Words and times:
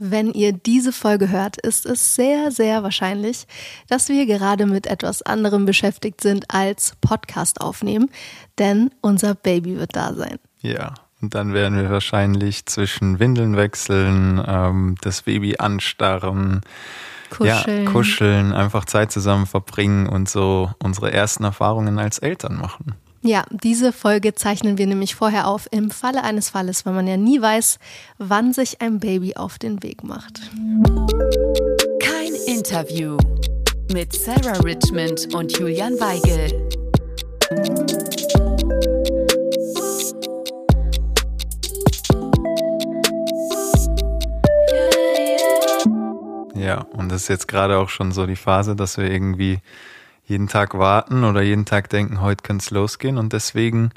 Wenn 0.00 0.32
ihr 0.32 0.52
diese 0.52 0.92
Folge 0.92 1.28
hört, 1.28 1.60
ist 1.60 1.84
es 1.84 2.14
sehr, 2.14 2.52
sehr 2.52 2.84
wahrscheinlich, 2.84 3.48
dass 3.88 4.08
wir 4.08 4.26
gerade 4.26 4.64
mit 4.66 4.86
etwas 4.86 5.22
anderem 5.22 5.66
beschäftigt 5.66 6.20
sind 6.20 6.44
als 6.54 6.92
Podcast 7.00 7.60
aufnehmen, 7.60 8.08
denn 8.58 8.90
unser 9.00 9.34
Baby 9.34 9.76
wird 9.76 9.96
da 9.96 10.14
sein. 10.14 10.38
Ja, 10.60 10.94
und 11.20 11.34
dann 11.34 11.52
werden 11.52 11.76
wir 11.76 11.90
wahrscheinlich 11.90 12.66
zwischen 12.66 13.18
Windeln 13.18 13.56
wechseln, 13.56 14.40
ähm, 14.46 14.94
das 15.00 15.22
Baby 15.22 15.56
anstarren, 15.58 16.60
Kuscheln. 17.30 17.84
Ja, 17.84 17.90
kuscheln, 17.90 18.52
einfach 18.52 18.84
Zeit 18.84 19.12
zusammen 19.12 19.46
verbringen 19.46 20.08
und 20.08 20.28
so 20.28 20.70
unsere 20.82 21.12
ersten 21.12 21.44
Erfahrungen 21.44 21.98
als 21.98 22.18
Eltern 22.18 22.56
machen. 22.56 22.94
Ja, 23.20 23.44
diese 23.50 23.92
Folge 23.92 24.34
zeichnen 24.34 24.78
wir 24.78 24.86
nämlich 24.86 25.16
vorher 25.16 25.48
auf 25.48 25.66
im 25.72 25.90
Falle 25.90 26.22
eines 26.22 26.50
Falles, 26.50 26.86
weil 26.86 26.92
man 26.92 27.08
ja 27.08 27.16
nie 27.16 27.42
weiß, 27.42 27.80
wann 28.18 28.52
sich 28.52 28.80
ein 28.80 29.00
Baby 29.00 29.34
auf 29.34 29.58
den 29.58 29.82
Weg 29.82 30.04
macht. 30.04 30.40
Kein 32.00 32.34
Interview 32.46 33.16
mit 33.92 34.12
Sarah 34.12 34.60
Richmond 34.60 35.34
und 35.34 35.58
Julian 35.58 35.94
Weigel. 35.98 36.68
Ja, 46.54 46.86
und 46.96 47.10
das 47.10 47.22
ist 47.22 47.28
jetzt 47.28 47.48
gerade 47.48 47.78
auch 47.78 47.88
schon 47.88 48.12
so 48.12 48.26
die 48.26 48.36
Phase, 48.36 48.76
dass 48.76 48.96
wir 48.96 49.10
irgendwie 49.10 49.58
jeden 50.28 50.46
Tag 50.46 50.78
warten 50.78 51.24
oder 51.24 51.42
jeden 51.42 51.64
Tag 51.64 51.88
denken, 51.88 52.20
heute 52.20 52.42
könnte 52.42 52.62
es 52.62 52.70
losgehen. 52.70 53.16
Und 53.16 53.32
deswegen 53.32 53.90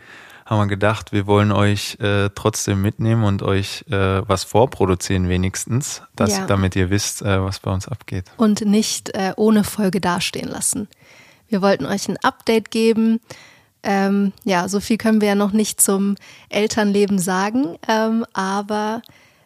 haben 0.45 0.59
wir 0.59 0.67
gedacht, 0.67 1.11
wir 1.11 1.27
wollen 1.27 1.51
euch 1.51 1.97
äh, 1.99 2.29
trotzdem 2.33 2.81
mitnehmen 2.81 3.23
und 3.23 3.43
euch 3.43 3.85
äh, 3.89 4.27
was 4.27 4.43
vorproduzieren 4.43 5.29
wenigstens, 5.29 6.01
dass, 6.15 6.37
Ja. 6.37 6.45
damit 6.45 6.75
ihr 6.75 6.89
wisst, 6.89 7.21
äh, 7.21 7.41
was 7.43 7.59
bei 7.59 7.71
uns 7.71 7.87
abgeht. 7.87 8.25
Und 8.37 8.61
nicht 8.61 9.09
äh, 9.13 9.33
ohne 9.35 9.63
Folge 9.63 10.01
dastehen 10.01 10.47
lassen. 10.49 10.87
Wir 11.49 11.61
wollten 11.61 11.85
euch 11.85 12.07
ein 12.07 12.17
Update 12.23 12.71
geben. 12.71 13.19
Ähm, 13.83 14.31
ja, 14.43 14.67
so 14.69 14.79
viel 14.79 14.97
können 14.97 15.21
wir 15.21 15.29
ja 15.29 15.35
noch 15.35 15.51
nicht 15.51 15.81
zum 15.81 16.15
Elternleben 16.49 17.19
sagen, 17.19 17.77
ähm, 17.87 18.25
aber 18.33 19.01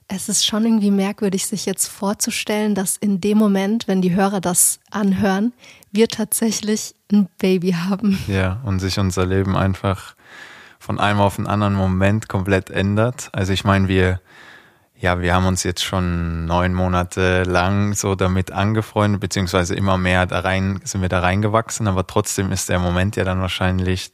es 0.07 0.29
ist 0.29 0.45
schon 0.45 0.65
irgendwie 0.65 0.91
merkwürdig, 0.91 1.47
sich 1.47 1.65
jetzt 1.65 1.87
vorzustellen, 1.87 2.75
dass 2.75 2.97
in 2.97 3.21
dem 3.21 3.37
Moment, 3.37 3.87
wenn 3.87 4.01
die 4.01 4.15
Hörer 4.15 4.39
das 4.39 4.79
anhören, 4.91 5.53
wir 5.91 6.07
tatsächlich 6.07 6.93
ein 7.11 7.27
Baby 7.39 7.71
haben. 7.71 8.19
Ja, 8.27 8.61
und 8.63 8.79
sich 8.79 8.99
unser 8.99 9.25
Leben 9.25 9.55
einfach 9.55 10.15
von 10.79 10.99
einem 10.99 11.19
auf 11.19 11.37
den 11.37 11.47
anderen 11.47 11.73
Moment 11.73 12.29
komplett 12.29 12.69
ändert. 12.69 13.29
Also 13.31 13.53
ich 13.53 13.63
meine, 13.63 13.87
wir, 13.87 14.21
ja, 14.99 15.19
wir 15.21 15.33
haben 15.33 15.47
uns 15.47 15.63
jetzt 15.63 15.83
schon 15.83 16.45
neun 16.45 16.73
Monate 16.73 17.43
lang 17.43 17.93
so 17.93 18.13
damit 18.13 18.51
angefreundet, 18.51 19.21
beziehungsweise 19.21 19.73
immer 19.73 19.97
mehr 19.97 20.27
da 20.27 20.41
rein, 20.41 20.79
sind 20.83 21.01
wir 21.01 21.09
da 21.09 21.21
reingewachsen, 21.21 21.87
aber 21.87 22.05
trotzdem 22.05 22.51
ist 22.51 22.69
der 22.69 22.77
Moment 22.77 23.15
ja 23.15 23.23
dann 23.23 23.41
wahrscheinlich 23.41 24.11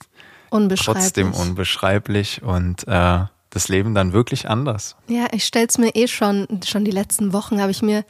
Unbeschreiblich. 0.50 1.04
trotzdem 1.04 1.34
unbeschreiblich 1.34 2.44
und 2.44 2.88
äh, 2.88 3.26
das 3.52 3.68
Leben 3.68 3.94
dann 3.94 4.14
wirklich 4.14 4.50
anders. 4.50 4.96
Ja, 5.08 5.28
ich 5.32 5.46
stell's 5.46 5.78
mir 5.78 5.94
eh 5.96 6.08
schon, 6.08 6.48
schon 6.66 6.84
die 6.84 6.92
letzten 6.92 7.34
Wochen 7.34 7.62
habe 7.62 7.72
ich 7.72 7.82
mir 7.82 8.04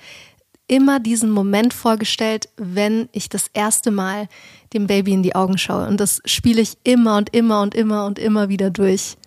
immer 0.68 1.02
diesen 1.02 1.32
Moment 1.32 1.74
vorgestellt, 1.74 2.48
wenn 2.56 3.10
ich 3.12 3.28
das 3.28 3.48
erste 3.54 3.92
Mal 3.92 4.30
dem 4.72 4.88
Baby 4.88 5.12
in 5.12 5.24
die 5.24 5.36
Augen 5.36 5.58
schaue. 5.58 5.88
Und 5.88 6.00
das 6.00 6.22
spiele 6.24 6.62
ich 6.62 6.78
immer 6.86 7.18
und 7.18 7.36
immer 7.36 7.62
und 7.62 7.76
immer 7.76 8.06
und 8.06 8.18
immer 8.18 8.48
wieder 8.48 8.70
durch. 8.70 9.18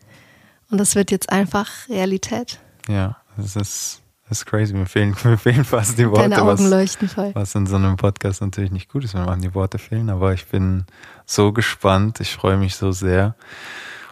Und 0.70 0.78
das 0.78 0.94
wird 0.94 1.10
jetzt 1.10 1.30
einfach 1.30 1.68
Realität. 1.90 2.60
Ja, 2.88 3.18
das 3.36 3.56
ist, 3.56 4.02
das 4.28 4.38
ist 4.38 4.46
crazy. 4.46 4.72
Mir 4.72 4.86
fehlen, 4.86 5.14
mir 5.24 5.36
fehlen 5.36 5.64
fast 5.64 5.98
die 5.98 6.08
Worte, 6.08 6.30
Deine 6.30 6.40
Augen 6.42 6.64
was, 6.64 6.70
leuchten 6.70 7.08
voll. 7.08 7.32
was 7.34 7.54
in 7.54 7.66
so 7.66 7.76
einem 7.76 7.96
Podcast 7.96 8.40
natürlich 8.40 8.70
nicht 8.70 8.88
gut 8.88 9.04
ist, 9.04 9.14
wenn 9.14 9.26
man 9.26 9.42
die 9.42 9.54
Worte 9.54 9.78
fehlen. 9.78 10.08
Aber 10.08 10.32
ich 10.32 10.46
bin 10.46 10.86
so 11.26 11.52
gespannt. 11.52 12.20
Ich 12.20 12.34
freue 12.34 12.56
mich 12.56 12.76
so 12.76 12.92
sehr. 12.92 13.34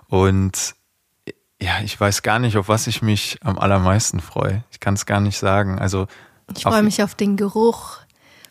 Und 0.09 0.75
ja, 1.63 1.81
ich 1.85 1.99
weiß 1.99 2.23
gar 2.23 2.41
nicht, 2.41 2.57
auf 2.57 2.69
was 2.69 2.87
ich 2.89 3.03
mich 3.03 3.39
am 3.43 3.59
allermeisten 3.59 4.21
freue. 4.21 4.65
Ich 4.73 4.81
kann 4.81 4.95
es 4.95 5.07
gar 5.07 5.21
nicht 5.21 5.39
sagen. 5.39 5.79
Also 5.79 6.07
Ich 6.57 6.65
freue 6.65 6.83
mich 6.83 7.03
auf 7.03 7.15
den 7.15 7.37
Geruch 7.37 7.99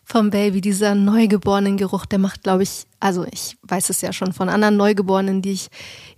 vom 0.04 0.30
Baby, 0.30 0.60
dieser 0.60 0.94
neugeborenen 0.94 1.76
Geruch, 1.76 2.06
der 2.06 2.18
macht, 2.18 2.42
glaube 2.42 2.64
ich, 2.64 2.86
also 3.00 3.24
ich 3.30 3.56
weiß 3.62 3.88
es 3.90 4.00
ja 4.00 4.12
schon 4.12 4.32
von 4.32 4.48
anderen 4.48 4.76
Neugeborenen, 4.76 5.42
die 5.42 5.52
ich 5.52 5.68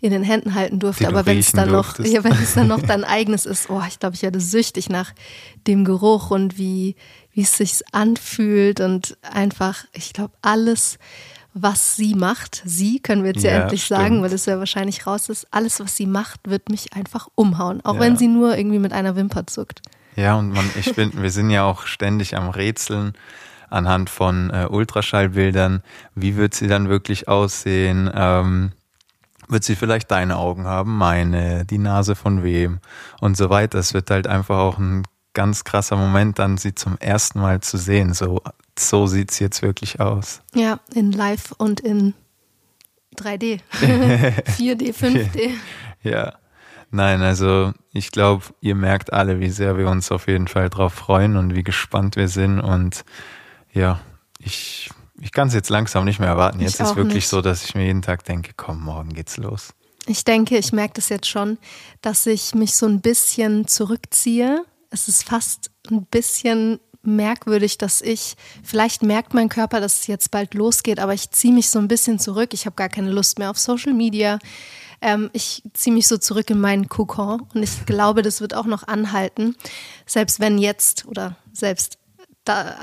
in 0.01 0.11
den 0.11 0.23
Händen 0.23 0.55
halten 0.55 0.79
durfte, 0.79 1.05
Die 1.05 1.09
aber 1.09 1.27
wenn 1.27 1.39
es 1.39 1.53
dann 1.53 1.71
noch, 1.71 1.99
ja, 1.99 2.25
wenn 2.25 2.33
es 2.33 2.55
dann 2.55 2.69
noch 2.69 2.83
dein 2.87 3.05
eigenes 3.05 3.45
ist, 3.45 3.69
oh, 3.69 3.83
ich 3.87 3.99
glaube, 3.99 4.15
ich 4.17 4.23
werde 4.23 4.41
süchtig 4.41 4.89
nach 4.89 5.13
dem 5.67 5.85
Geruch 5.85 6.31
und 6.31 6.57
wie, 6.57 6.97
wie 7.33 7.43
es 7.43 7.57
sich 7.57 7.83
anfühlt 7.93 8.81
und 8.81 9.19
einfach, 9.23 9.85
ich 9.93 10.13
glaube, 10.13 10.35
alles, 10.43 10.99
was 11.55 11.95
sie 11.97 12.15
macht, 12.17 12.63
sie 12.65 12.99
können 13.01 13.23
wir 13.23 13.31
jetzt 13.31 13.45
ja, 13.45 13.53
Ja, 13.53 13.61
endlich 13.63 13.85
stimmt. 13.85 14.01
sagen, 14.01 14.23
weil 14.23 14.33
es 14.33 14.45
ja 14.47 14.59
wahrscheinlich 14.59 15.07
raus 15.07 15.29
ist, 15.29 15.47
alles, 15.53 15.79
was 15.81 15.97
sie 15.97 16.07
macht, 16.07 16.41
wird 16.51 16.69
mich 16.69 16.93
einfach 16.95 17.29
umhauen, 17.37 17.81
auch 17.85 17.95
Ja. 17.95 18.01
wenn 18.01 18.17
sie 18.17 18.27
nur 18.29 18.57
irgendwie 18.59 18.81
mit 18.81 18.93
einer 18.93 19.15
Wimper 19.17 19.47
zuckt. 19.47 19.81
Ja, 20.17 20.35
und 20.37 20.51
man, 20.53 20.69
ich 20.79 20.95
bin, 20.95 21.13
wir 21.23 21.31
sind 21.31 21.51
ja 21.51 21.65
auch 21.65 21.87
ständig 21.87 22.37
am 22.37 22.49
Rätseln 22.49 23.15
anhand 23.71 24.11
von 24.11 24.51
äh, 24.51 24.67
Ultraschallbildern. 24.71 25.83
Wie 26.15 26.37
wird 26.37 26.55
sie 26.55 26.67
dann 26.69 26.89
wirklich 26.89 27.29
aussehen? 27.29 28.11
Ähm, 28.15 28.73
wird 29.49 29.63
sie 29.65 29.77
vielleicht 29.77 30.11
deine 30.11 30.37
Augen 30.37 30.65
haben, 30.65 30.97
meine, 30.97 31.65
die 31.67 31.79
Nase 31.79 32.15
von 32.15 32.43
wem 32.43 32.79
und 33.21 33.37
so 33.37 33.51
weiter. 33.51 33.79
Es 33.79 33.93
wird 33.95 34.11
halt 34.11 34.27
einfach 34.27 34.57
auch 34.59 34.79
ein 34.79 35.03
ganz 35.35 35.65
krasser 35.65 35.97
Moment, 35.97 36.39
dann 36.39 36.57
sie 36.57 36.75
zum 36.75 36.97
ersten 36.99 37.41
Mal 37.41 37.61
zu 37.61 37.77
sehen. 37.77 38.15
So, 38.15 38.41
so 38.79 39.07
sieht's 39.07 39.39
jetzt 39.39 39.63
wirklich 39.63 40.01
aus. 40.01 40.41
Ja, 40.55 40.81
in 40.95 41.13
Live 41.13 41.53
und 41.59 41.81
in 41.81 42.15
3D, 43.17 43.61
4D, 43.81 44.95
5D. 44.95 45.51
Ja. 46.03 46.35
Nein, 46.91 47.23
also 47.23 47.73
ich 47.93 48.13
glaube, 48.13 48.45
ihr 48.61 48.77
merkt 48.77 49.13
alle, 49.13 49.41
wie 49.41 49.51
sehr 49.51 49.77
wir 49.77 49.89
uns 49.89 50.13
auf 50.13 50.29
jeden 50.29 50.47
Fall 50.47 50.71
drauf 50.71 50.95
freuen 50.95 51.37
und 51.37 51.55
wie 51.55 51.65
gespannt 51.65 52.15
wir 52.15 52.29
sind. 52.29 52.61
Und 52.61 53.05
ja, 53.73 54.01
ich, 54.39 54.91
ich 55.21 55.33
kann 55.33 55.49
es 55.49 55.55
jetzt 55.55 55.71
langsam 55.71 56.05
nicht 56.05 56.21
mehr 56.21 56.29
erwarten. 56.29 56.61
Jetzt 56.61 56.81
ist 56.81 56.95
wirklich 56.95 57.15
nicht. 57.15 57.29
so, 57.29 57.41
dass 57.41 57.65
ich 57.65 57.75
mir 57.75 57.87
jeden 57.87 58.03
Tag 58.03 58.25
denke, 58.25 58.53
komm, 58.57 58.81
morgen 58.83 59.13
geht's 59.13 59.39
los. 59.39 59.75
Ich 60.07 60.23
denke, 60.23 60.57
ich 60.57 60.73
merke 60.73 60.95
das 60.95 61.09
jetzt 61.09 61.27
schon, 61.27 61.59
dass 62.01 62.27
ich 62.27 62.55
mich 62.55 62.77
so 62.77 62.87
ein 62.87 63.01
bisschen 63.01 63.67
zurückziehe. 63.67 64.65
Es 64.95 65.09
ist 65.09 65.25
fast 65.29 65.73
ein 65.91 66.07
bisschen 66.07 66.79
merkwürdig, 67.03 67.79
dass 67.79 68.01
ich, 68.01 68.37
vielleicht 68.63 69.03
merkt 69.03 69.35
mein 69.35 69.49
Körper, 69.49 69.81
dass 69.81 70.01
es 70.01 70.07
jetzt 70.07 70.31
bald 70.31 70.55
losgeht, 70.55 71.01
aber 71.01 71.13
ich 71.13 71.31
ziehe 71.33 71.53
mich 71.53 71.69
so 71.69 71.81
ein 71.81 71.89
bisschen 71.89 72.21
zurück. 72.21 72.55
Ich 72.55 72.65
habe 72.65 72.77
gar 72.77 72.89
keine 72.89 73.11
Lust 73.11 73.41
mehr 73.41 73.51
auf 73.51 73.59
Social 73.59 73.93
Media. 73.93 74.39
Ähm, 75.03 75.31
ich 75.33 75.65
ziehe 75.75 75.93
mich 75.93 76.07
so 76.07 76.17
zurück 76.17 76.49
in 76.49 76.61
meinen 76.61 76.89
Kokon 76.89 77.43
und 77.53 77.63
ich 77.63 77.85
glaube, 77.87 78.23
das 78.23 78.41
wird 78.41 78.55
auch 78.55 78.67
noch 78.67 78.87
anhalten. 78.87 79.57
Selbst 80.07 80.39
wenn 80.39 80.59
jetzt 80.59 81.07
oder 81.07 81.37
selbst 81.53 81.99
da 82.45 82.77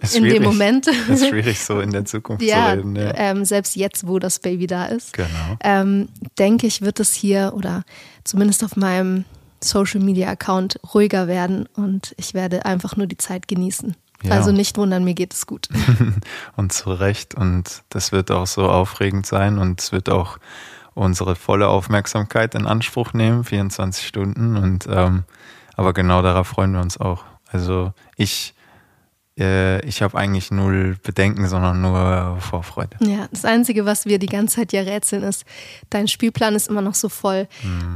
Ist 0.00 0.16
in 0.16 0.24
dem. 0.24 0.42
Moment. 0.44 0.86
ist 0.86 1.26
schwierig, 1.26 1.60
so 1.60 1.80
in 1.82 1.90
der 1.90 2.06
Zukunft 2.06 2.42
ja, 2.42 2.72
zu 2.72 2.78
reden. 2.78 2.96
Ja. 2.96 3.12
Ähm, 3.14 3.44
selbst 3.44 3.76
jetzt, 3.76 4.06
wo 4.06 4.18
das 4.18 4.38
Baby 4.38 4.66
da 4.66 4.86
ist 4.86 5.12
Genau. 5.12 5.28
ähm, 5.62 6.08
denke 6.38 6.66
ich, 6.66 6.80
wird 6.80 6.98
es 6.98 7.12
hier 7.12 7.52
oder 7.54 7.84
zumindest 8.24 8.64
auf 8.64 8.76
meinem 8.76 9.24
Social 9.60 10.00
Media 10.00 10.28
Account 10.28 10.78
ruhiger 10.94 11.26
werden 11.26 11.68
und 11.74 12.14
ich 12.16 12.34
werde 12.34 12.64
einfach 12.64 12.96
nur 12.96 13.06
die 13.06 13.16
Zeit 13.16 13.48
genießen. 13.48 13.96
Ja. 14.22 14.32
Also 14.32 14.50
nicht 14.50 14.76
wundern, 14.76 15.04
mir 15.04 15.14
geht 15.14 15.32
es 15.32 15.46
gut. 15.46 15.68
und 16.56 16.72
zu 16.72 16.90
Recht. 16.90 17.34
Und 17.34 17.82
das 17.88 18.10
wird 18.10 18.30
auch 18.30 18.46
so 18.46 18.68
aufregend 18.68 19.26
sein 19.26 19.58
und 19.58 19.80
es 19.80 19.92
wird 19.92 20.10
auch 20.10 20.38
unsere 20.94 21.36
volle 21.36 21.68
Aufmerksamkeit 21.68 22.56
in 22.56 22.66
Anspruch 22.66 23.12
nehmen, 23.12 23.44
24 23.44 24.06
Stunden. 24.06 24.56
Und 24.56 24.86
ähm, 24.90 25.24
aber 25.76 25.92
genau 25.92 26.22
darauf 26.22 26.48
freuen 26.48 26.72
wir 26.72 26.80
uns 26.80 26.98
auch. 26.98 27.24
Also 27.50 27.92
ich, 28.16 28.54
ich 29.38 30.02
habe 30.02 30.18
eigentlich 30.18 30.50
null 30.50 30.96
Bedenken, 31.02 31.46
sondern 31.46 31.80
nur 31.80 32.38
Vorfreude. 32.40 32.96
Ja, 33.00 33.28
das 33.30 33.44
Einzige, 33.44 33.86
was 33.86 34.04
wir 34.04 34.18
die 34.18 34.26
ganze 34.26 34.56
Zeit 34.56 34.72
ja 34.72 34.82
rätseln, 34.82 35.22
ist, 35.22 35.44
dein 35.90 36.08
Spielplan 36.08 36.54
ist 36.56 36.68
immer 36.68 36.82
noch 36.82 36.94
so 36.94 37.08
voll. 37.08 37.46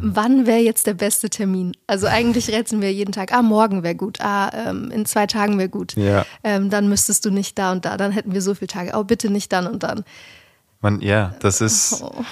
Wann 0.00 0.46
wäre 0.46 0.60
jetzt 0.60 0.86
der 0.86 0.94
beste 0.94 1.30
Termin? 1.30 1.72
Also 1.88 2.06
eigentlich 2.06 2.48
rätseln 2.48 2.80
wir 2.80 2.92
jeden 2.92 3.12
Tag, 3.12 3.32
ah, 3.32 3.42
morgen 3.42 3.82
wäre 3.82 3.96
gut, 3.96 4.20
ah, 4.20 4.50
ähm, 4.54 4.90
in 4.92 5.04
zwei 5.04 5.26
Tagen 5.26 5.58
wäre 5.58 5.68
gut. 5.68 5.96
Ja. 5.96 6.24
Ähm, 6.44 6.70
dann 6.70 6.88
müsstest 6.88 7.24
du 7.24 7.30
nicht 7.30 7.58
da 7.58 7.72
und 7.72 7.84
da, 7.84 7.96
dann 7.96 8.12
hätten 8.12 8.32
wir 8.32 8.42
so 8.42 8.54
viele 8.54 8.68
Tage. 8.68 8.92
Oh, 8.94 9.02
bitte 9.04 9.28
nicht 9.30 9.52
dann 9.52 9.66
und 9.66 9.82
dann. 9.82 10.04
Man, 10.80 11.00
ja, 11.00 11.34
das 11.40 11.60
ist, 11.60 12.02
Oh. 12.02 12.24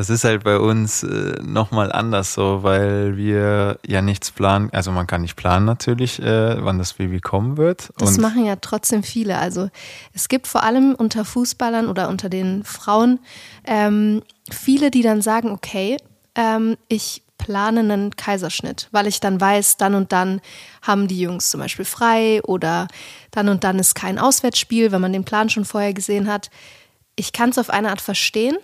Das 0.00 0.08
ist 0.08 0.24
halt 0.24 0.44
bei 0.44 0.58
uns 0.58 1.02
äh, 1.02 1.34
nochmal 1.42 1.92
anders 1.92 2.32
so, 2.32 2.62
weil 2.62 3.18
wir 3.18 3.78
ja 3.86 4.00
nichts 4.00 4.30
planen. 4.30 4.70
Also 4.72 4.90
man 4.92 5.06
kann 5.06 5.20
nicht 5.20 5.36
planen 5.36 5.66
natürlich, 5.66 6.22
äh, 6.22 6.64
wann 6.64 6.78
das 6.78 6.94
Baby 6.94 7.20
kommen 7.20 7.58
wird. 7.58 7.92
Das 7.98 8.16
und 8.16 8.22
machen 8.22 8.46
ja 8.46 8.56
trotzdem 8.56 9.02
viele. 9.02 9.36
Also 9.36 9.68
es 10.14 10.30
gibt 10.30 10.46
vor 10.46 10.62
allem 10.62 10.94
unter 10.94 11.26
Fußballern 11.26 11.86
oder 11.86 12.08
unter 12.08 12.30
den 12.30 12.64
Frauen 12.64 13.20
ähm, 13.64 14.22
viele, 14.50 14.90
die 14.90 15.02
dann 15.02 15.20
sagen, 15.20 15.50
okay, 15.50 15.98
ähm, 16.34 16.78
ich 16.88 17.22
plane 17.36 17.80
einen 17.80 18.16
Kaiserschnitt, 18.16 18.88
weil 18.92 19.06
ich 19.06 19.20
dann 19.20 19.38
weiß, 19.38 19.76
dann 19.76 19.94
und 19.94 20.12
dann 20.12 20.40
haben 20.80 21.08
die 21.08 21.20
Jungs 21.20 21.50
zum 21.50 21.60
Beispiel 21.60 21.84
frei 21.84 22.40
oder 22.44 22.88
dann 23.32 23.50
und 23.50 23.64
dann 23.64 23.78
ist 23.78 23.94
kein 23.94 24.18
Auswärtsspiel, 24.18 24.92
wenn 24.92 25.02
man 25.02 25.12
den 25.12 25.24
Plan 25.24 25.50
schon 25.50 25.66
vorher 25.66 25.92
gesehen 25.92 26.26
hat. 26.26 26.48
Ich 27.16 27.34
kann 27.34 27.50
es 27.50 27.58
auf 27.58 27.68
eine 27.68 27.90
Art 27.90 28.00
verstehen, 28.00 28.56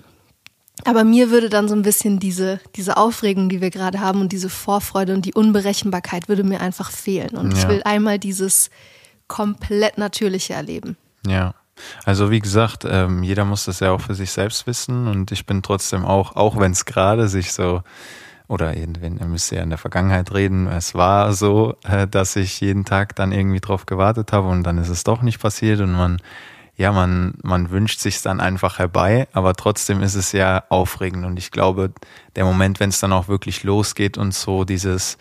aber 0.84 1.04
mir 1.04 1.30
würde 1.30 1.48
dann 1.48 1.68
so 1.68 1.74
ein 1.74 1.82
bisschen 1.82 2.18
diese, 2.18 2.60
diese 2.76 2.96
Aufregung, 2.96 3.48
die 3.48 3.60
wir 3.60 3.70
gerade 3.70 4.00
haben 4.00 4.20
und 4.20 4.32
diese 4.32 4.50
Vorfreude 4.50 5.14
und 5.14 5.24
die 5.24 5.34
Unberechenbarkeit 5.34 6.28
würde 6.28 6.44
mir 6.44 6.60
einfach 6.60 6.90
fehlen. 6.90 7.36
Und 7.36 7.52
ja. 7.52 7.58
ich 7.58 7.68
will 7.68 7.82
einmal 7.84 8.18
dieses 8.18 8.70
komplett 9.26 9.98
natürliche 9.98 10.52
erleben. 10.54 10.96
Ja. 11.26 11.54
Also 12.04 12.30
wie 12.30 12.40
gesagt, 12.40 12.86
ähm, 12.88 13.22
jeder 13.22 13.44
muss 13.44 13.66
das 13.66 13.80
ja 13.80 13.90
auch 13.90 14.00
für 14.00 14.14
sich 14.14 14.30
selbst 14.30 14.66
wissen 14.66 15.08
und 15.08 15.30
ich 15.30 15.44
bin 15.44 15.62
trotzdem 15.62 16.04
auch, 16.06 16.34
auch 16.34 16.58
wenn 16.58 16.72
es 16.72 16.86
gerade 16.86 17.28
sich 17.28 17.52
so 17.52 17.82
oder 18.48 18.76
irgendwann, 18.76 19.18
er 19.18 19.26
müsste 19.26 19.56
ja 19.56 19.62
in 19.62 19.70
der 19.70 19.78
Vergangenheit 19.78 20.32
reden, 20.32 20.68
es 20.68 20.94
war 20.94 21.32
so, 21.34 21.74
äh, 21.84 22.06
dass 22.06 22.36
ich 22.36 22.60
jeden 22.60 22.84
Tag 22.84 23.14
dann 23.16 23.32
irgendwie 23.32 23.60
drauf 23.60 23.84
gewartet 23.84 24.32
habe 24.32 24.48
und 24.48 24.62
dann 24.62 24.78
ist 24.78 24.88
es 24.88 25.04
doch 25.04 25.20
nicht 25.20 25.40
passiert 25.40 25.80
und 25.80 25.92
man, 25.92 26.18
ja, 26.76 26.92
man, 26.92 27.34
man 27.42 27.70
wünscht 27.70 28.00
sich 28.00 28.20
dann 28.20 28.38
einfach 28.40 28.78
herbei, 28.78 29.28
aber 29.32 29.54
trotzdem 29.54 30.02
ist 30.02 30.14
es 30.14 30.32
ja 30.32 30.64
aufregend 30.68 31.24
und 31.24 31.38
ich 31.38 31.50
glaube, 31.50 31.92
der 32.36 32.44
Moment, 32.44 32.80
wenn 32.80 32.90
es 32.90 33.00
dann 33.00 33.12
auch 33.12 33.28
wirklich 33.28 33.64
losgeht 33.64 34.18
und 34.18 34.34
so 34.34 34.64
dieses, 34.64 35.16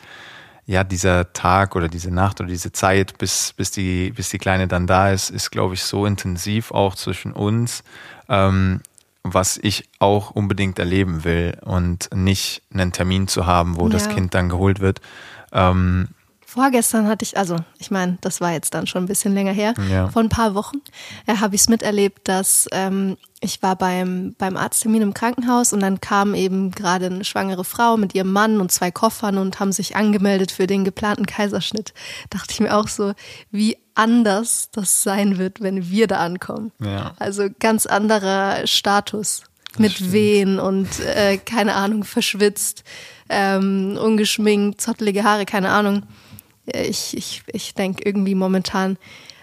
ja, 0.65 0.83
dieser 0.83 1.31
Tag 1.31 1.75
oder 1.75 1.87
diese 1.87 2.11
Nacht 2.11 2.41
oder 2.41 2.49
diese 2.49 2.73
Zeit, 2.73 3.17
bis, 3.17 3.53
bis, 3.53 3.71
die, 3.71 4.11
bis 4.11 4.29
die 4.29 4.37
Kleine 4.37 4.67
dann 4.67 4.85
da 4.85 5.11
ist, 5.11 5.29
ist, 5.29 5.49
glaube 5.49 5.75
ich, 5.75 5.83
so 5.83 6.05
intensiv 6.05 6.71
auch 6.71 6.95
zwischen 6.95 7.31
uns, 7.31 7.83
ähm, 8.27 8.81
was 9.23 9.57
ich 9.57 9.87
auch 9.99 10.31
unbedingt 10.31 10.77
erleben 10.77 11.23
will 11.23 11.57
und 11.61 12.09
nicht 12.13 12.63
einen 12.73 12.91
Termin 12.91 13.29
zu 13.29 13.45
haben, 13.45 13.77
wo 13.77 13.85
ja. 13.85 13.93
das 13.93 14.09
Kind 14.09 14.33
dann 14.33 14.49
geholt 14.49 14.81
wird. 14.81 14.99
Ähm, 15.53 16.09
Vorgestern 16.55 17.09
hatte 17.09 17.23
ich, 17.23 17.37
also 17.37 17.57
ich 17.79 17.91
meine, 17.91 18.17
das 18.21 18.39
war 18.39 18.53
jetzt 18.53 18.73
dann 18.73 18.87
schon 18.87 19.03
ein 19.03 19.07
bisschen 19.07 19.33
länger 19.33 19.51
her, 19.51 19.73
ja. 19.91 20.07
vor 20.07 20.21
ein 20.21 20.29
paar 20.29 20.55
Wochen, 20.55 20.77
äh, 21.27 21.35
habe 21.35 21.53
ich 21.53 21.61
es 21.61 21.67
miterlebt, 21.67 22.29
dass 22.29 22.69
ähm, 22.71 23.17
ich 23.41 23.61
war 23.61 23.75
beim, 23.75 24.35
beim 24.37 24.55
Arzttermin 24.55 25.01
im 25.01 25.13
Krankenhaus 25.13 25.73
und 25.73 25.81
dann 25.81 25.99
kam 25.99 26.33
eben 26.33 26.71
gerade 26.71 27.07
eine 27.07 27.25
schwangere 27.25 27.65
Frau 27.65 27.97
mit 27.97 28.15
ihrem 28.15 28.31
Mann 28.31 28.61
und 28.61 28.71
zwei 28.71 28.89
Koffern 28.89 29.37
und 29.37 29.59
haben 29.59 29.73
sich 29.73 29.97
angemeldet 29.97 30.49
für 30.49 30.65
den 30.65 30.85
geplanten 30.85 31.25
Kaiserschnitt. 31.25 31.93
Dachte 32.29 32.53
ich 32.53 32.61
mir 32.61 32.77
auch 32.77 32.87
so, 32.87 33.11
wie 33.51 33.75
anders 33.93 34.69
das 34.71 35.03
sein 35.03 35.37
wird, 35.37 35.59
wenn 35.59 35.89
wir 35.89 36.07
da 36.07 36.19
ankommen. 36.19 36.71
Ja. 36.81 37.15
Also 37.19 37.49
ganz 37.59 37.85
anderer 37.85 38.65
Status. 38.65 39.43
Das 39.73 39.79
mit 39.81 39.91
stimmt. 39.91 40.11
Wehen 40.13 40.59
und 40.59 41.01
äh, 41.01 41.35
keine 41.35 41.75
Ahnung, 41.75 42.05
verschwitzt, 42.05 42.85
ähm, 43.27 43.99
ungeschminkt, 44.01 44.79
zottelige 44.79 45.25
Haare, 45.25 45.45
keine 45.45 45.71
Ahnung 45.71 46.03
ich, 46.65 47.15
ich, 47.15 47.43
ich 47.51 47.73
denke 47.73 48.03
irgendwie 48.05 48.35
momentan, 48.35 48.97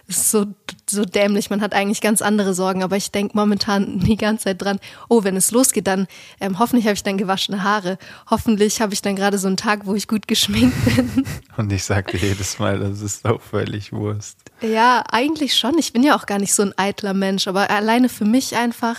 ist 0.08 0.30
so, 0.30 0.46
so 0.88 1.04
dämlich, 1.04 1.50
man 1.50 1.60
hat 1.60 1.74
eigentlich 1.74 2.00
ganz 2.00 2.22
andere 2.22 2.54
Sorgen, 2.54 2.82
aber 2.82 2.96
ich 2.96 3.10
denke 3.10 3.36
momentan 3.36 4.00
die 4.06 4.16
ganze 4.16 4.44
Zeit 4.44 4.62
dran, 4.62 4.78
oh, 5.08 5.24
wenn 5.24 5.36
es 5.36 5.50
losgeht, 5.50 5.86
dann 5.86 6.06
ähm, 6.40 6.58
hoffentlich 6.58 6.86
habe 6.86 6.94
ich 6.94 7.02
dann 7.02 7.18
gewaschene 7.18 7.62
Haare. 7.62 7.98
Hoffentlich 8.30 8.80
habe 8.80 8.92
ich 8.92 9.02
dann 9.02 9.16
gerade 9.16 9.38
so 9.38 9.46
einen 9.46 9.56
Tag, 9.56 9.86
wo 9.86 9.94
ich 9.94 10.08
gut 10.08 10.28
geschminkt 10.28 10.76
bin. 10.96 11.24
Und 11.56 11.72
ich 11.72 11.84
sagte 11.84 12.16
jedes 12.16 12.58
Mal, 12.58 12.78
das 12.78 13.00
ist 13.00 13.26
auch 13.26 13.40
völlig 13.40 13.92
Wurst. 13.92 14.38
Ja, 14.60 15.04
eigentlich 15.10 15.56
schon. 15.56 15.78
Ich 15.78 15.92
bin 15.92 16.02
ja 16.02 16.16
auch 16.16 16.26
gar 16.26 16.38
nicht 16.38 16.54
so 16.54 16.62
ein 16.62 16.76
eitler 16.76 17.14
Mensch, 17.14 17.48
aber 17.48 17.70
alleine 17.70 18.08
für 18.08 18.24
mich 18.24 18.56
einfach, 18.56 18.98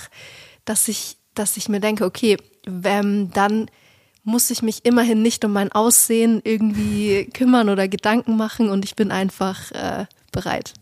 dass 0.65 0.87
ich, 0.87 1.17
dass 1.35 1.57
ich 1.57 1.69
mir 1.69 1.79
denke, 1.79 2.05
okay, 2.05 2.37
ähm, 2.83 3.31
dann 3.33 3.69
muss 4.23 4.49
ich 4.49 4.61
mich 4.61 4.85
immerhin 4.85 5.21
nicht 5.21 5.43
um 5.43 5.51
mein 5.51 5.71
Aussehen 5.71 6.41
irgendwie 6.43 7.29
kümmern 7.33 7.69
oder 7.69 7.87
Gedanken 7.87 8.37
machen 8.37 8.69
und 8.69 8.85
ich 8.85 8.95
bin 8.95 9.11
einfach 9.11 9.71
äh, 9.71 10.05
bereit. 10.31 10.73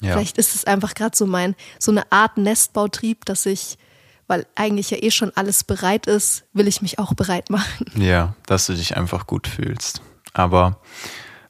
Ja. 0.00 0.12
Vielleicht 0.12 0.38
ist 0.38 0.54
es 0.54 0.64
einfach 0.64 0.94
gerade 0.94 1.16
so 1.16 1.26
mein, 1.26 1.54
so 1.78 1.90
eine 1.90 2.10
Art 2.10 2.36
Nestbautrieb, 2.36 3.24
dass 3.24 3.46
ich, 3.46 3.78
weil 4.26 4.46
eigentlich 4.54 4.90
ja 4.90 4.98
eh 5.00 5.10
schon 5.10 5.32
alles 5.36 5.64
bereit 5.64 6.06
ist, 6.06 6.44
will 6.52 6.68
ich 6.68 6.82
mich 6.82 6.98
auch 6.98 7.14
bereit 7.14 7.50
machen. 7.50 7.86
Ja, 7.94 8.34
dass 8.46 8.66
du 8.66 8.74
dich 8.74 8.96
einfach 8.96 9.26
gut 9.26 9.46
fühlst. 9.46 10.02
Aber 10.32 10.80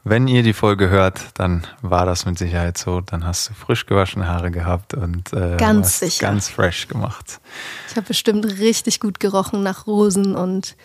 wenn 0.08 0.28
ihr 0.28 0.44
die 0.44 0.52
Folge 0.52 0.88
hört, 0.88 1.20
dann 1.34 1.66
war 1.82 2.06
das 2.06 2.26
mit 2.26 2.38
Sicherheit 2.38 2.78
so. 2.78 3.00
Dann 3.00 3.26
hast 3.26 3.50
du 3.50 3.54
frisch 3.54 3.86
gewaschene 3.86 4.28
Haare 4.28 4.52
gehabt 4.52 4.94
und 4.94 5.32
äh, 5.32 5.56
ganz, 5.56 5.98
sicher. 5.98 6.28
ganz 6.28 6.48
fresh 6.48 6.86
gemacht. 6.86 7.40
Ich 7.90 7.96
habe 7.96 8.06
bestimmt 8.06 8.46
richtig 8.46 9.00
gut 9.00 9.18
gerochen 9.18 9.64
nach 9.64 9.88
Rosen 9.88 10.36
und 10.36 10.76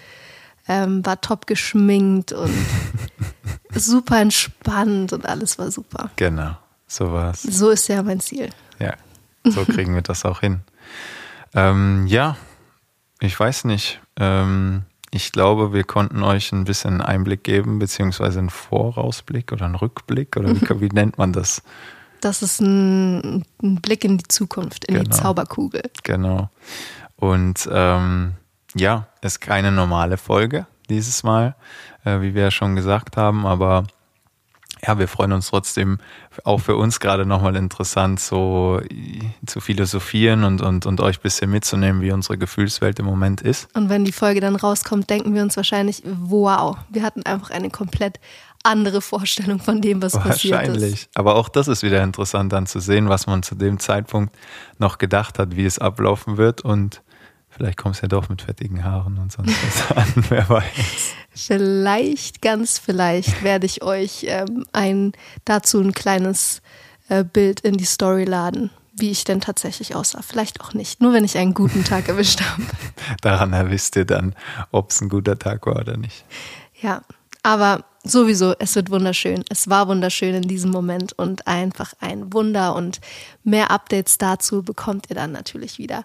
ähm, 0.67 1.05
war 1.05 1.21
top 1.21 1.45
geschminkt 1.45 2.33
und 2.33 2.51
super 3.75 4.19
entspannt 4.19 5.13
und 5.13 5.27
alles 5.27 5.59
war 5.59 5.69
super. 5.69 6.09
Genau, 6.15 6.57
so 6.87 7.13
war 7.13 7.29
es. 7.29 7.43
So 7.43 7.69
ist 7.69 7.87
ja 7.89 8.01
mein 8.01 8.21
Ziel. 8.21 8.49
Ja, 8.79 8.95
so 9.43 9.65
kriegen 9.65 9.93
wir 9.93 10.01
das 10.01 10.25
auch 10.25 10.39
hin. 10.39 10.61
Ähm, 11.53 12.07
ja, 12.07 12.37
ich 13.19 13.39
weiß 13.39 13.65
nicht. 13.65 14.01
Ähm, 14.19 14.85
ich 15.13 15.33
glaube, 15.33 15.73
wir 15.73 15.83
konnten 15.83 16.23
euch 16.23 16.51
ein 16.53 16.63
bisschen 16.63 17.01
Einblick 17.01 17.43
geben, 17.43 17.79
beziehungsweise 17.79 18.39
einen 18.39 18.49
Vorausblick 18.49 19.51
oder 19.51 19.65
einen 19.65 19.75
Rückblick 19.75 20.37
oder 20.37 20.49
wie, 20.49 20.81
wie 20.81 20.89
nennt 20.89 21.17
man 21.17 21.33
das? 21.33 21.61
Das 22.21 22.41
ist 22.41 22.61
ein, 22.61 23.43
ein, 23.61 23.81
Blick 23.81 24.05
in 24.05 24.17
die 24.17 24.27
Zukunft, 24.27 24.85
in 24.85 24.95
genau. 24.95 25.03
die 25.03 25.09
Zauberkugel. 25.09 25.83
Genau. 26.03 26.49
Und 27.17 27.67
ähm, 27.71 28.33
ja, 28.75 29.07
ist 29.21 29.41
keine 29.41 29.71
normale 29.71 30.17
Folge 30.17 30.65
dieses 30.89 31.23
Mal, 31.23 31.55
äh, 32.05 32.21
wie 32.21 32.33
wir 32.33 32.43
ja 32.43 32.51
schon 32.51 32.75
gesagt 32.75 33.17
haben, 33.17 33.45
aber 33.45 33.85
ja, 34.85 34.97
wir 34.97 35.07
freuen 35.07 35.31
uns 35.31 35.49
trotzdem, 35.49 35.99
auch 36.43 36.59
für 36.59 36.75
uns 36.75 36.99
gerade 36.99 37.25
nochmal 37.25 37.55
interessant, 37.55 38.19
so 38.19 38.81
zu 39.45 39.59
philosophieren 39.59 40.43
und, 40.43 40.61
und, 40.61 40.85
und 40.85 41.01
euch 41.01 41.19
ein 41.19 41.21
bisschen 41.21 41.51
mitzunehmen, 41.51 42.01
wie 42.01 42.11
unsere 42.11 42.37
Gefühlswelt 42.37 42.99
im 42.99 43.05
Moment 43.05 43.41
ist. 43.41 43.67
Und 43.75 43.89
wenn 43.89 44.05
die 44.05 44.11
Folge 44.11 44.41
dann 44.41 44.55
rauskommt, 44.55 45.09
denken 45.09 45.33
wir 45.33 45.43
uns 45.43 45.55
wahrscheinlich, 45.55 46.01
wow, 46.05 46.77
wir 46.89 47.03
hatten 47.03 47.23
einfach 47.23 47.51
eine 47.51 47.69
komplett 47.69 48.19
andere 48.63 49.01
Vorstellung 49.01 49.59
von 49.59 49.81
dem, 49.81 50.01
was 50.01 50.13
passiert 50.13 50.61
ist. 50.63 50.67
Wahrscheinlich. 50.69 51.09
Aber 51.15 51.35
auch 51.35 51.49
das 51.49 51.67
ist 51.67 51.83
wieder 51.83 52.03
interessant 52.03 52.53
dann 52.53 52.67
zu 52.67 52.79
sehen, 52.79 53.09
was 53.09 53.27
man 53.27 53.43
zu 53.43 53.55
dem 53.55 53.79
Zeitpunkt 53.79 54.35
noch 54.77 54.97
gedacht 54.97 55.39
hat, 55.39 55.55
wie 55.55 55.65
es 55.65 55.79
ablaufen 55.79 56.37
wird 56.37 56.61
und 56.61 57.01
Vielleicht 57.51 57.77
kommst 57.77 58.01
du 58.01 58.05
ja 58.05 58.07
doch 58.07 58.29
mit 58.29 58.41
fettigen 58.41 58.83
Haaren 58.83 59.17
und 59.17 59.31
sonst 59.31 59.53
was 59.63 59.97
an, 59.97 60.25
wer 60.29 60.49
weiß. 60.49 61.15
Vielleicht, 61.33 62.41
ganz 62.41 62.79
vielleicht, 62.79 63.43
werde 63.43 63.65
ich 63.65 63.83
euch 63.83 64.25
ähm, 64.27 64.65
ein, 64.71 65.11
dazu 65.45 65.79
ein 65.81 65.93
kleines 65.93 66.61
äh, 67.09 67.23
Bild 67.23 67.59
in 67.59 67.75
die 67.75 67.85
Story 67.85 68.23
laden, 68.23 68.69
wie 68.93 69.11
ich 69.11 69.25
denn 69.25 69.41
tatsächlich 69.41 69.95
aussah. 69.95 70.21
Vielleicht 70.21 70.61
auch 70.61 70.73
nicht, 70.73 71.01
nur 71.01 71.13
wenn 71.13 71.25
ich 71.25 71.37
einen 71.37 71.53
guten 71.53 71.83
Tag 71.83 72.07
erwischt 72.07 72.41
habe. 72.41 72.63
Daran 73.21 73.51
erwisst 73.51 73.97
ihr 73.97 74.05
dann, 74.05 74.33
ob 74.71 74.91
es 74.91 75.01
ein 75.01 75.09
guter 75.09 75.37
Tag 75.37 75.65
war 75.65 75.75
oder 75.75 75.97
nicht. 75.97 76.23
Ja, 76.81 77.01
aber 77.43 77.83
sowieso, 78.03 78.55
es 78.59 78.75
wird 78.75 78.89
wunderschön. 78.89 79.43
Es 79.49 79.69
war 79.69 79.87
wunderschön 79.87 80.35
in 80.35 80.43
diesem 80.43 80.71
Moment 80.71 81.13
und 81.13 81.47
einfach 81.47 81.93
ein 81.99 82.33
Wunder. 82.33 82.75
Und 82.75 83.01
mehr 83.43 83.71
Updates 83.71 84.17
dazu 84.17 84.63
bekommt 84.63 85.09
ihr 85.09 85.15
dann 85.15 85.31
natürlich 85.31 85.77
wieder 85.77 86.03